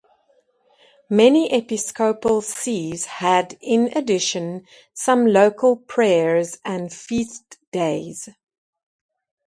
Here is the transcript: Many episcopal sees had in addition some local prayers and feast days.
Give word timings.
Many 1.11 1.53
episcopal 1.53 2.41
sees 2.41 3.05
had 3.05 3.55
in 3.61 3.95
addition 3.95 4.65
some 4.95 5.27
local 5.27 5.75
prayers 5.77 6.57
and 6.65 6.91
feast 6.91 7.59
days. 7.71 8.27